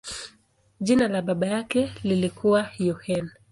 Jina 0.81 1.07
la 1.07 1.21
baba 1.21 1.47
yake 1.47 1.91
lilikuwa 2.03 2.69
Yohane. 2.79 3.29